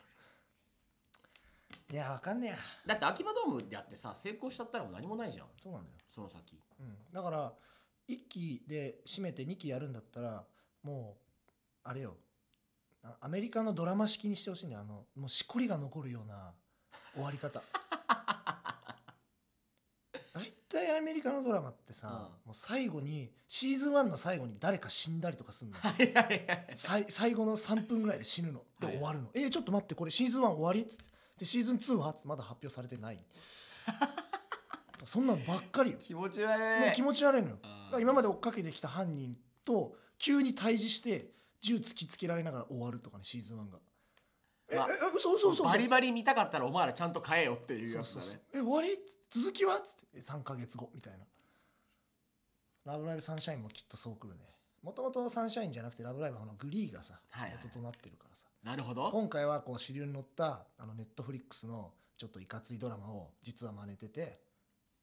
[1.93, 2.57] いやわかんねえや。
[2.87, 5.47] だって秋葉ドームでやってさ成功しちゃったらもう何もないじゃん。
[5.61, 6.59] そうなんだよ、その先。
[6.79, 7.53] うん、だから
[8.09, 10.43] 1期で締めて2期やるんだったら
[10.81, 11.23] もう
[11.83, 12.17] あれよ。
[13.03, 14.81] あアメリカのドラマ式にしてほしいんだよ。
[14.81, 16.53] あのもうしこりが残るような
[17.13, 17.61] 終わり方
[20.33, 22.13] 大体アメリカのドラマってさ、うん。
[22.13, 28.63] もう最後にシーズン1の最後に誰か死んだりとかすんの はいはいはいさい最後の3分ぐらいで死ぬの。
[28.79, 31.03] ではい終わるの、えーちょっと待ってこれシーズン1終わりっつって。
[31.39, 33.19] でシーズン2はまだ発表されてない。
[35.05, 35.97] そんなのばっかりよ。
[35.99, 36.85] 気持ち悪い。
[36.85, 37.57] もう気持ち悪いのよ。
[37.63, 43.79] あーだから今まで追っかけてきた犯人と急に対峙して銃突きつけられながら終わるとかねシーズン1が。
[43.79, 43.81] え、
[44.75, 48.31] まあええ嘘嘘嘘バリバリ見たかったらお前らちゃんと買えよっていうそうそうそう。
[48.31, 48.99] やつだねえ終わり？
[49.29, 49.77] 続きは？
[49.77, 50.21] っつって。
[50.21, 51.25] 3か月後みたいな。
[52.85, 54.41] ラブライブサンシャインもきっとそうくるね。
[54.81, 57.59] もともとサンシャインじゃなくてラブライブはあのグリーがさはいはい。
[57.63, 58.43] 元となってるからさ。
[58.63, 59.09] なるほど。
[59.11, 64.39] 今回はこう主流に乗ったあのネットフリックスのちょっといかついドラマを実は真似てて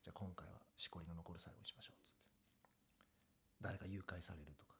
[0.02, 2.20] じゃあ今回はしこりの残る最後にしましょうっつって。
[3.60, 4.74] 誰か誘拐されるとか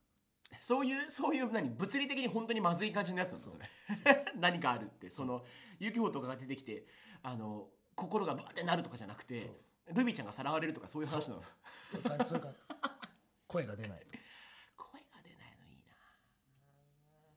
[0.58, 3.50] そういうそういう何物理的に本当にまずい感じのやつなのそう。
[3.52, 4.24] それ。
[4.36, 5.10] 何かあるって。
[5.10, 5.44] その
[5.78, 6.86] ユキホとかが出てきて
[7.22, 9.50] あの心がバーってなるとかじゃなくて
[9.92, 11.42] ルビーちゃんがさらわれるとかそういう話なの。
[11.42, 12.00] そう。
[12.00, 12.60] いう感じそういう感じ。
[13.46, 14.00] 声が出ない。
[14.00, 14.06] と
[14.76, 15.92] 声が出ないのいいな。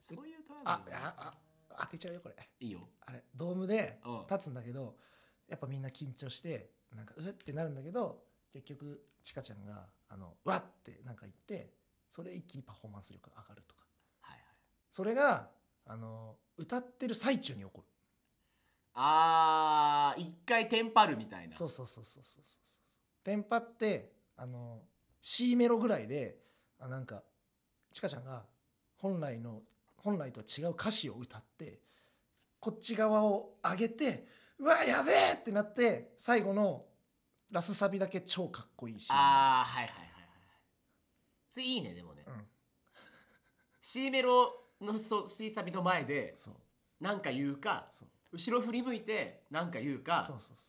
[0.00, 1.38] そういうトラあブルああ
[1.80, 2.36] 当てちゃうよこれ。
[2.60, 2.88] いいよ。
[3.00, 4.26] あれドームでうん。
[4.26, 4.96] 立つんだけど
[5.48, 11.74] やっぱみんな緊張してなんかうってなるんだけど結局ちかちゃんがあのわってなんか言って
[12.14, 13.82] それ一気にパフォーマンス力が上がるとか。
[14.20, 14.42] はいはい。
[14.88, 15.48] それが
[15.84, 17.82] あの歌ってる最中に起こる。
[18.94, 21.56] あー一回テンパるみたいな。
[21.56, 23.24] そうそうそうそうそうそう。
[23.24, 24.82] テンパってあの
[25.20, 26.38] C メロぐらいで
[26.78, 27.24] あなんか
[27.92, 28.44] ちかちゃんが
[28.98, 29.62] 本来の
[29.96, 31.80] 本来とは違う歌詞を歌って
[32.60, 34.28] こっち側を上げて
[34.60, 36.84] うわやべえってなって最後の
[37.50, 40.13] ラスサビだけ超かっこいいしあーはいはいはいはい
[41.54, 42.34] それいいねでもね、うん。
[43.80, 46.36] C メロのそ C サビの前で
[47.00, 47.86] 何か言うか
[48.32, 50.64] 後ろ振り向いて何か言うかそうそうそ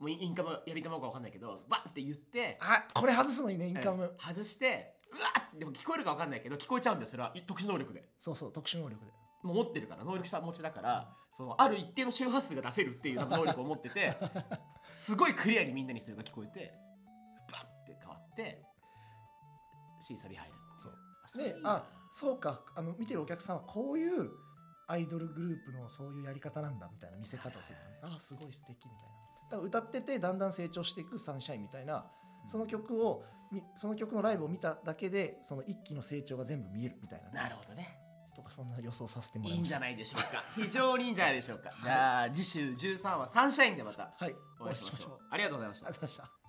[0.00, 0.02] う。
[0.02, 7.32] もうインカムやり玉か分かんないけどバンって言ってあこれ外すのいいねインカム、うん外してうわっでも聞こえるか分かんないけど聞こえちゃうんだよそれは。
[7.46, 8.04] 特殊能力で。
[8.18, 9.12] そうそう特殊能力で。
[9.44, 14.16] もう持ってるから能力者持ちだからそのある一定の周波数が出せるっていう 能力を持ってて
[14.90, 16.72] すごいクリアにみんなにそれが聞こえて
[17.52, 18.62] バンって変わって
[20.04, 21.42] C サビ入るそう。
[21.42, 22.60] であそうか。
[22.76, 24.30] あの見てるお客さんはこういう
[24.86, 28.16] アイドルグループのそういうやり方なんだみたいな見せ方をするのね。
[28.16, 29.24] あすごい素敵みたいな。
[29.50, 32.06] だから歌っててだんだん成長していくサンシャインみたいな
[32.46, 37.32] その曲をみその曲のライブを見ただけでその一期の成長が全部見えるみたいなね。
[37.34, 37.98] なるほどね。
[38.36, 40.42] とかそんな予想させてもらいいんじゃないでしょうか。
[40.56, 41.70] 非常にいいんじゃないでしょうか。
[41.82, 44.34] じゃあ次週13話サンシャインでまたはい。
[44.60, 45.18] お会いしましょう。
[45.30, 45.86] ありがとうございました。
[45.86, 46.43] ありがとうございました